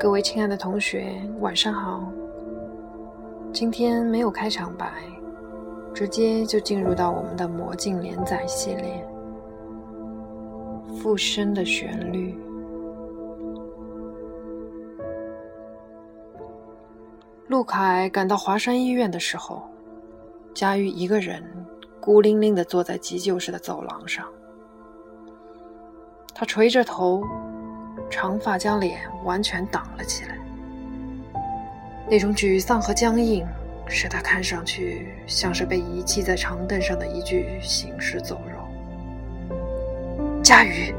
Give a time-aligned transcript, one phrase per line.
[0.00, 2.08] 各位亲爱的同学，晚上好。
[3.52, 4.92] 今天没有开场白，
[5.92, 9.04] 直接就进入到我们的魔镜连载系列
[10.94, 12.32] 《附身的旋律》。
[17.48, 19.68] 陆凯赶到华山医院的时候，
[20.54, 21.42] 佳玉一个人
[21.98, 24.24] 孤零零的坐在急救室的走廊上，
[26.32, 27.20] 他垂着头。
[28.10, 30.36] 长发将脸完全挡了起来，
[32.08, 33.46] 那种沮丧和僵硬
[33.86, 38.58] 使他看上去像是被遗弃在长凳上的一具行尸走肉。
[40.42, 40.94] 佳瑜，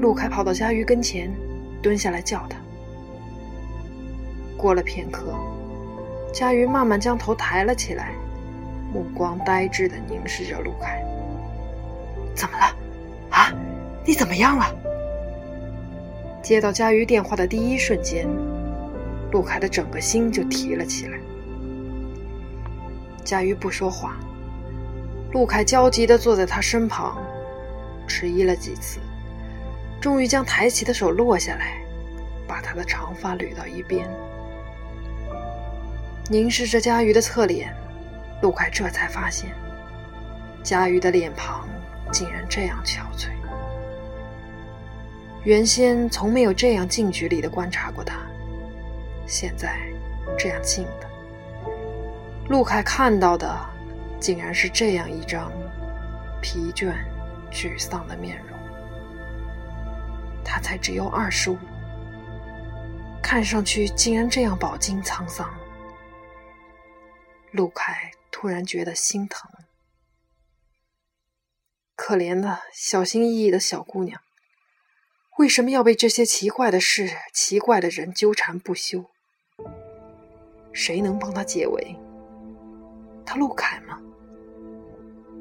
[0.00, 1.30] 陆凯跑到佳瑜跟前，
[1.82, 2.58] 蹲下来叫他。
[4.56, 5.34] 过了片刻，
[6.32, 8.12] 佳瑜慢慢将头抬了起来，
[8.92, 11.02] 目光呆滞的凝视着陆凯。
[12.34, 12.74] 怎么了？
[13.30, 13.52] 啊，
[14.04, 14.64] 你怎么样了？
[16.42, 18.26] 接到佳瑜电话的第一瞬间，
[19.32, 21.18] 陆凯的整个心就提了起来。
[23.24, 24.16] 佳瑜不说话，
[25.32, 27.18] 陆凯焦急地坐在他身旁，
[28.06, 28.98] 迟疑了几次，
[30.00, 31.82] 终于将抬起的手落下来，
[32.46, 34.08] 把他的长发捋到一边。
[36.30, 37.74] 凝视着佳瑜的侧脸，
[38.40, 39.50] 陆凯这才发现，
[40.62, 41.68] 佳瑜的脸庞
[42.10, 43.28] 竟然这样憔悴。
[45.48, 48.20] 原先从没有这样近距离的观察过他，
[49.26, 49.78] 现在
[50.38, 51.08] 这样近的，
[52.50, 53.58] 陆凯看到的
[54.20, 55.50] 竟然是这样一张
[56.42, 56.92] 疲倦、
[57.50, 58.58] 沮丧的面容。
[60.44, 61.56] 他才只有二十五，
[63.22, 65.48] 看上去竟然这样饱经沧桑。
[67.52, 69.50] 陆凯突然觉得心疼，
[71.96, 74.20] 可怜的小心翼翼的小姑娘。
[75.38, 79.04] 为什么要被这些奇怪的事、奇怪的人纠缠不休？
[80.72, 81.96] 谁能帮他解围？
[83.24, 84.00] 他陆凯吗？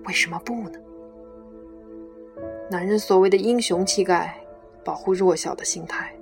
[0.06, 0.80] 为什么不呢？
[2.70, 4.38] 男人所谓的英雄气概、
[4.86, 6.14] 保护弱小的心态，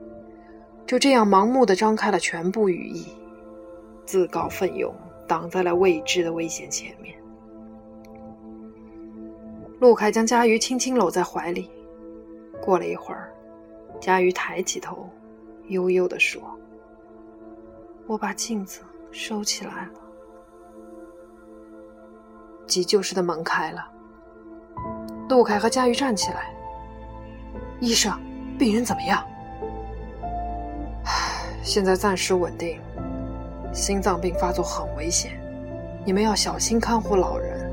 [0.88, 3.06] 就这样盲目的张开了全部羽翼，
[4.06, 4.96] 自告奋勇
[5.28, 7.14] 挡在了未知的危险前面。
[9.82, 11.70] 陆凯将佳瑜轻轻搂在怀里，
[12.62, 13.35] 过了一会儿。
[14.00, 15.10] 佳瑜抬起头，
[15.68, 16.42] 悠悠地说
[18.06, 19.94] ：“我把镜子收起来了。”
[22.68, 23.88] 急救室的门开了，
[25.30, 26.54] 陆凯和佳瑜站起来。
[27.80, 28.14] 医生，
[28.60, 29.26] 病人怎么样？
[31.64, 32.80] 现在暂时稳定，
[33.74, 35.32] 心脏病发作很危险，
[36.06, 37.72] 你们要小心看护老人。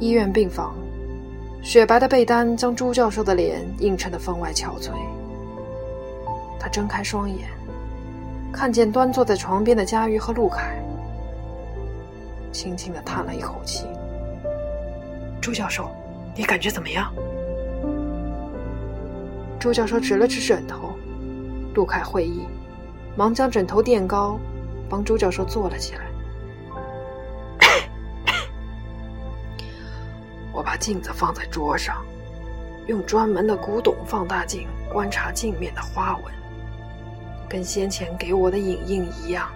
[0.00, 0.74] 医院病房。
[1.62, 4.90] 雪白的被单将朱教授的脸映衬得分外憔悴。
[6.58, 7.48] 他睁开双眼，
[8.52, 10.74] 看见端坐在床边的佳瑜和陆凯，
[12.52, 13.86] 轻轻的叹了一口气
[15.40, 15.88] ：“朱教授，
[16.34, 17.12] 你感觉怎么样？”
[19.58, 20.90] 朱教授指了指枕头，
[21.74, 22.46] 陆凯会意，
[23.16, 24.38] 忙将枕头垫高，
[24.88, 26.09] 帮朱教授坐了起来。
[30.80, 32.04] 镜子放在桌上，
[32.86, 36.34] 用专门的古董放大镜观察镜面的花纹，
[37.48, 39.48] 跟先前给我的影印一样。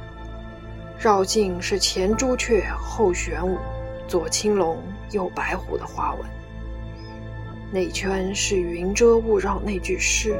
[0.99, 3.59] 绕镜是前朱雀后玄武，
[4.07, 4.81] 左青龙
[5.11, 6.23] 右白虎的花纹。
[7.73, 10.39] 内圈是云遮雾绕那句诗，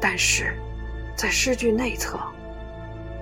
[0.00, 0.54] 但是
[1.16, 2.20] 在诗句内侧，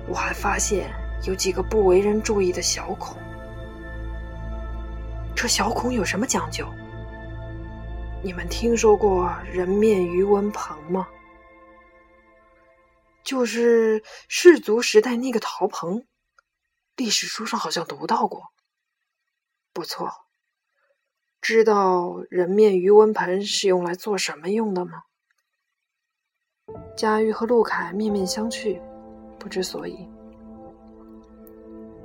[0.06, 0.90] 我还发现
[1.22, 3.16] 有几个不为人注意的小孔。
[5.36, 6.66] 这小孔有什么讲究？
[8.22, 11.06] 你们听说过人面鱼纹盆吗？
[13.22, 16.08] 就是氏族时代那个陶盆，
[16.96, 18.44] 历史书上好像读到过。
[19.74, 20.10] 不错，
[21.42, 25.02] 知道人面鱼纹盆是用来做什么用的吗？
[26.96, 28.80] 佳玉和陆凯面面相觑，
[29.38, 30.08] 不知所以。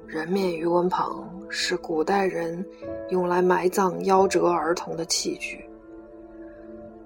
[0.06, 1.08] 人面鱼纹盆
[1.54, 2.66] 是古代人
[3.10, 5.64] 用来埋葬夭折儿童的器具。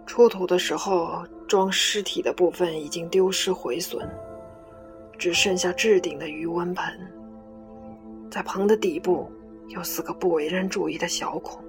[0.06, 4.08] 出土的时候，装尸体的部分已经丢失毁损，
[5.18, 6.86] 只剩下置顶的鱼温盆。
[8.30, 9.28] 在盆的底部
[9.70, 11.60] 有四个不为人注意的小孔。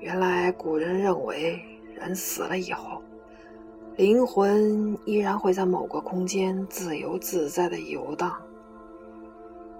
[0.00, 1.58] 原来古人认为，
[1.94, 3.00] 人死了以后，
[3.96, 8.36] 灵魂依然会在某个空间自由自在的游荡。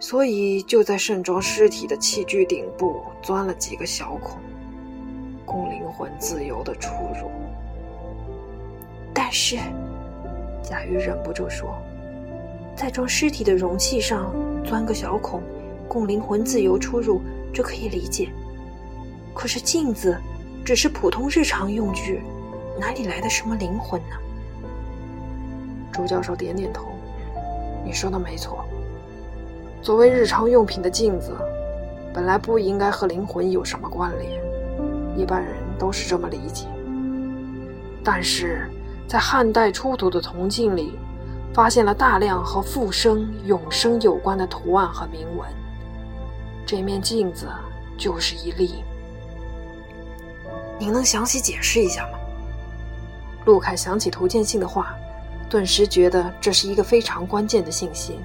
[0.00, 4.38] 所以，就在盛装尸体的器具顶部钻了几个小孔，
[5.46, 7.30] 供灵魂自由的出入。
[9.14, 9.56] 但是，
[10.62, 11.74] 贾玉忍不住说
[12.76, 15.40] ：“在装尸体的容器上钻个小孔，
[15.88, 18.28] 供灵魂自由出入，这可以理解。
[19.32, 20.18] 可是镜子
[20.64, 22.20] 只是普通日常用具，
[22.78, 24.16] 哪里来的什么灵魂呢？”
[25.90, 26.88] 朱教授点点头
[27.86, 28.66] ：“你说的没错。
[29.84, 31.36] 作为日常用品的镜子，
[32.10, 34.40] 本来不应该和灵魂有什么关联，
[35.14, 36.66] 一般人都是这么理解。
[38.02, 38.66] 但是……”
[39.06, 40.98] 在汉代出土的铜镜里，
[41.52, 45.46] 发现了大量和复生、永生有关的图案和铭文。
[46.64, 47.46] 这面镜子
[47.98, 48.82] 就是一例。
[50.78, 52.18] 您能详细解释一下吗？
[53.44, 54.94] 陆凯想起涂建信的话，
[55.50, 58.18] 顿时觉得这是一个非常关键的信息。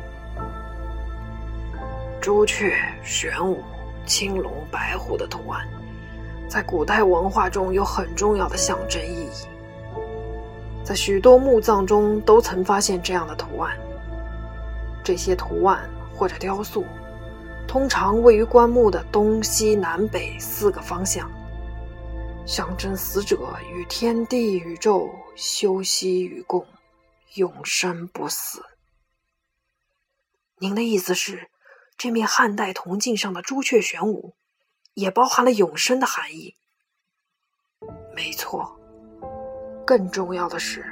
[2.29, 3.59] 朱雀、玄武、
[4.05, 5.67] 青龙、白虎的图案，
[6.47, 9.31] 在古代文化中有很重要的象征意义。
[10.85, 13.75] 在许多墓葬中都曾发现这样的图案。
[15.03, 16.85] 这些图案或者雕塑，
[17.67, 21.27] 通常位于棺木的东西南北四个方向，
[22.45, 23.39] 象征死者
[23.73, 26.63] 与天地宇宙休息与共，
[27.33, 28.61] 永生不死。
[30.59, 31.49] 您的意思是，
[32.00, 34.34] 这面汉代铜镜上的朱雀玄武，
[34.94, 36.56] 也包含了永生的含义？
[38.16, 38.74] 没错。
[39.86, 40.86] 更重要的是，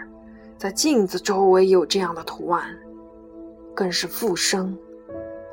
[0.57, 2.77] 在镜子周围有这样的图案，
[3.73, 4.77] 更是复生，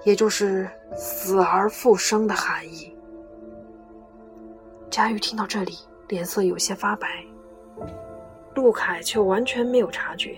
[0.03, 2.93] 也就是死而复生的含义。
[4.91, 5.79] 佳玉听到这里，
[6.09, 7.25] 脸色有些发白，
[8.57, 10.37] 陆凯却完全没有察觉。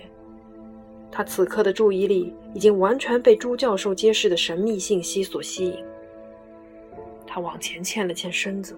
[1.11, 5.85] 他此刻的注意力已经完全被朱教授揭示的神秘信息所吸引。
[7.27, 8.77] 他往前欠了欠身子。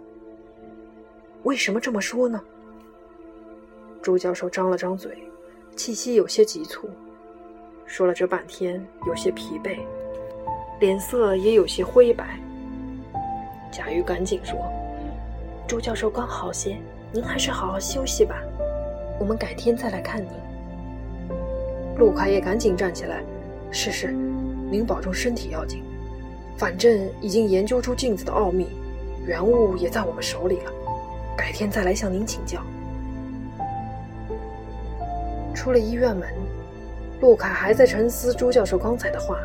[1.44, 2.40] 为什么这么说呢？
[4.02, 5.16] 朱教授张了张嘴，
[5.76, 6.88] 气息有些急促，
[7.86, 9.78] 说了这半天有些疲惫，
[10.80, 12.38] 脸色也有些灰白。
[13.70, 14.58] 贾玉赶紧说
[15.68, 16.78] ：“朱教授刚好些，
[17.12, 18.42] 您还是好好休息吧，
[19.20, 20.30] 我们改天再来看您。”
[21.98, 23.24] 陆凯也赶紧站起来
[23.72, 24.12] ：“是是，
[24.70, 25.82] 您保重身体要紧。
[26.56, 28.68] 反正已经研究出镜子的奥秘，
[29.26, 30.72] 原物也在我们手里了，
[31.36, 32.62] 改天再来向您请教。”
[35.52, 36.28] 出了医院门，
[37.20, 39.36] 陆凯还在沉思朱教授刚才的话，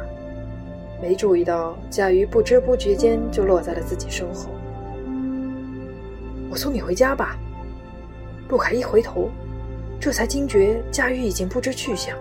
[1.01, 4.51] 没注意到佳瑜不知不觉间就落在了自己身后。
[6.51, 7.35] 我送你回家吧。
[8.47, 9.31] 陆凯一回头，
[9.99, 12.15] 这才惊觉佳瑜已经不知去向。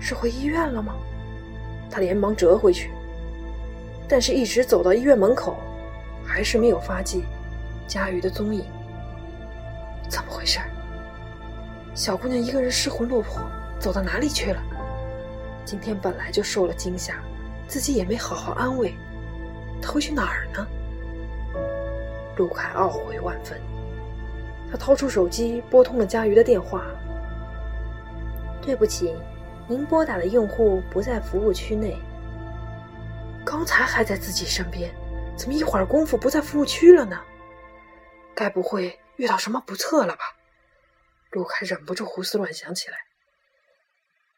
[0.00, 0.94] 是回医院了吗？
[1.90, 2.90] 他连忙折回去，
[4.08, 5.56] 但是一直走到医院门口，
[6.24, 7.22] 还是没有发现
[7.86, 8.64] 佳瑜的踪影。
[10.08, 10.60] 怎么回事？
[11.94, 13.40] 小姑娘一个人失魂落魄，
[13.78, 14.60] 走到哪里去了？
[15.64, 17.14] 今天本来就受了惊吓，
[17.66, 18.94] 自己也没好好安慰，
[19.80, 20.66] 她会去哪儿呢？
[22.36, 23.58] 陆凯懊悔万分，
[24.70, 26.82] 他掏出手机拨通了佳瑜的电话。
[28.60, 29.14] 对不起，
[29.68, 31.96] 您拨打的用户不在服务区内。
[33.44, 34.94] 刚才还在自己身边，
[35.36, 37.20] 怎么一会儿功夫不在服务区了呢？
[38.34, 40.22] 该不会遇到什么不测了吧？
[41.30, 42.96] 陆凯忍不住胡思乱想起来，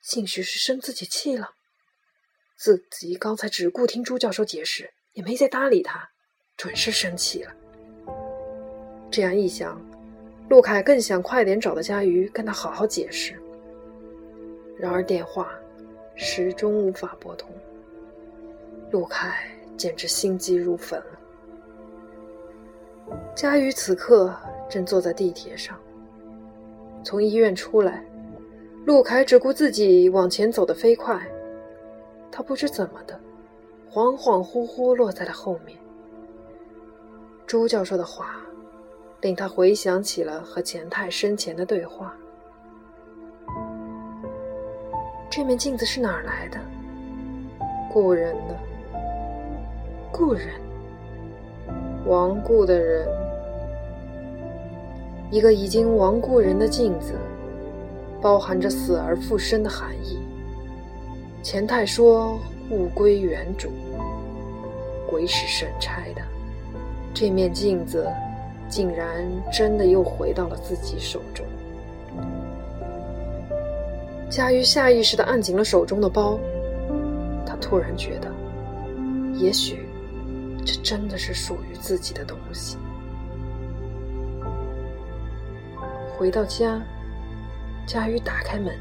[0.02, 1.50] 兴许是生自己气了。
[2.56, 6.10] 自己刚才只顾听朱教授解释，也没再搭理他，
[6.56, 7.52] 准是生气了。
[9.10, 9.80] 这样一想，
[10.48, 13.40] 陆凯更想快点找到佳瑜，跟他好好解释。
[14.78, 15.50] 然而电话
[16.14, 17.50] 始终无法拨通，
[18.92, 21.18] 陆凯简直心急如焚了。
[23.34, 24.32] 佳瑜此刻
[24.68, 25.76] 正坐在地铁上。
[27.02, 28.04] 从医院出来，
[28.84, 31.20] 陆凯只顾自己往前走得飞快。
[32.30, 33.18] 他不知怎么的，
[33.90, 35.76] 恍恍惚惚落在了后面。
[37.46, 38.36] 朱教授的话，
[39.22, 42.16] 令他回想起了和钱太生前的对话。
[45.30, 46.58] 这面镜子是哪儿来的？
[47.92, 48.56] 故人的。
[50.10, 50.48] 故人。
[52.06, 53.06] 亡故的人。
[55.30, 57.12] 一个已经亡故人的镜子，
[58.22, 60.18] 包含着死而复生的含义。
[61.42, 63.68] 钱太说：“物归原主。”
[65.06, 66.22] 鬼使神差的，
[67.12, 68.10] 这面镜子
[68.66, 71.44] 竟然真的又回到了自己手中。
[74.30, 76.38] 佳瑜下意识地按紧了手中的包，
[77.46, 78.30] 他突然觉得，
[79.34, 79.88] 也许
[80.66, 82.76] 这真的是属于自己的东西。
[86.16, 86.80] 回到家，
[87.86, 88.78] 佳玉打开门，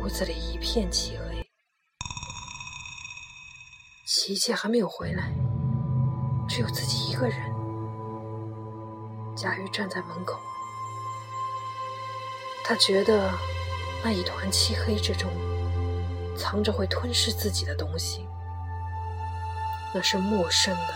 [0.00, 1.46] 屋子里一片漆黑。
[4.04, 5.32] 琪琪还没有回来，
[6.46, 7.36] 只有自己一个人。
[9.34, 10.38] 佳玉站在门口，
[12.62, 13.30] 他觉得
[14.02, 15.30] 那一团漆黑之中
[16.36, 18.26] 藏着会吞噬自己的东西，
[19.94, 20.94] 那是陌生的、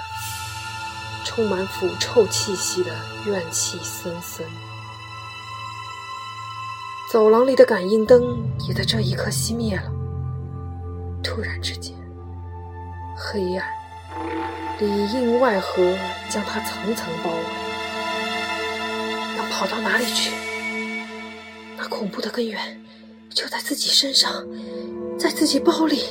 [1.24, 2.90] 充满腐臭气息的
[3.26, 4.44] 怨气森森。
[7.12, 8.36] 走廊里的感应灯
[8.66, 9.92] 也在这一刻熄灭了。
[11.22, 11.94] 突然之间，
[13.16, 13.68] 黑暗
[14.80, 15.96] 里应外合
[16.28, 17.38] 将他层层包围。
[19.38, 20.32] 要跑到哪里去？
[21.76, 22.82] 那恐怖的根源
[23.36, 24.46] 就在自己身上，
[25.18, 26.04] 在自己包里。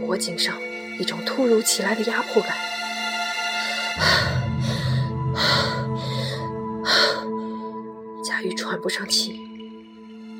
[0.00, 0.56] 脖颈上
[0.98, 2.56] 一种突如其来的压迫感。
[8.24, 9.38] 佳玉喘不上气，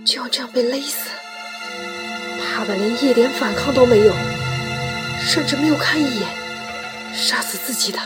[0.07, 1.11] 就要这样被勒死，
[2.41, 4.15] 怕的连一点反抗都没有，
[5.21, 6.27] 甚至没有看一眼，
[7.13, 7.99] 杀死自己的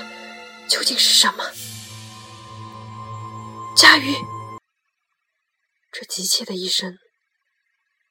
[0.66, 1.44] 究竟是什么？
[3.76, 4.16] 佳玉，
[5.92, 6.96] 这急切的一声，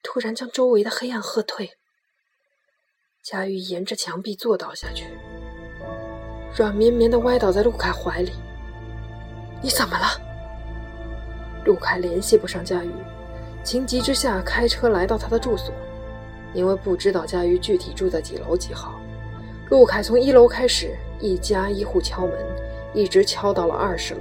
[0.04, 1.72] 突然将周围的黑暗喝退。
[3.24, 5.06] 佳玉沿着墙壁坐倒下去，
[6.56, 8.30] 软绵绵的歪倒在陆凯怀里。
[9.60, 10.06] 你怎么了？
[11.64, 12.92] 陆凯联系不上佳玉，
[13.64, 15.74] 情急之下开车来到他的住所。
[16.54, 19.00] 因为不知道佳玉具体住在几楼几号，
[19.70, 22.38] 陆凯从一楼开始，一家一户敲门，
[22.94, 24.20] 一直敲到了二十楼。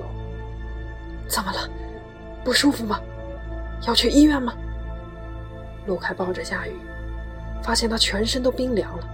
[1.27, 1.69] 怎么了？
[2.43, 2.99] 不舒服吗？
[3.87, 4.53] 要去医院吗？
[5.85, 6.75] 陆凯抱着佳雨，
[7.63, 9.07] 发现她全身都冰凉了。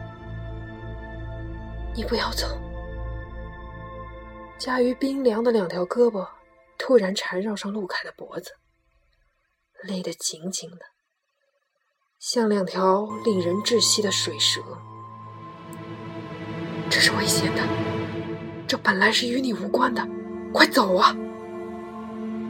[1.95, 2.47] 你不要走。
[4.57, 6.27] 佳雨冰凉的两条胳膊。
[6.79, 8.51] 突然缠绕上陆凯的脖子，
[9.87, 10.85] 勒得紧紧的，
[12.19, 14.61] 像两条令人窒息的水蛇。
[16.87, 17.63] 这是危险的，
[18.67, 20.07] 这本来是与你无关的，
[20.53, 21.15] 快走啊！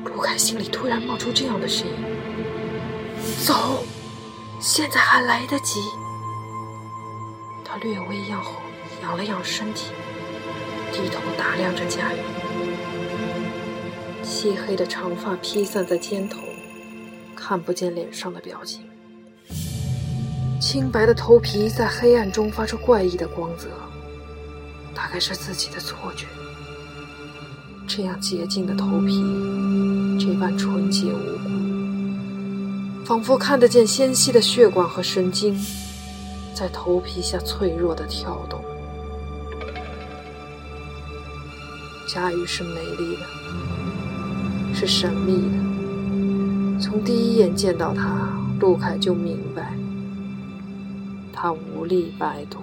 [0.08, 1.94] 陆凯心里突然冒出这样的声音
[3.46, 3.84] ：“走，
[4.60, 5.82] 现在还来得及。”
[7.64, 8.54] 他略微仰后，
[9.02, 9.92] 仰了仰身体，
[10.92, 12.18] 低头打量着佳玉。
[14.24, 16.40] 漆黑的长发披散在肩头，
[17.36, 18.88] 看不见脸上的表情。
[20.60, 23.68] 清白的头皮在黑暗中发出怪异的光泽，
[24.94, 26.26] 大概是自己的错觉。
[27.88, 29.24] 这样洁净的头皮，
[30.20, 35.58] 这般纯洁无辜，仿佛看得见纤细的血管和神经，
[36.54, 38.62] 在头皮下脆弱的跳动。
[42.08, 43.24] 佳玉是美丽的。
[44.74, 45.58] 是神秘的。
[46.80, 48.30] 从第一眼见到他，
[48.60, 49.76] 陆凯就明白，
[51.34, 52.62] 他无力摆脱。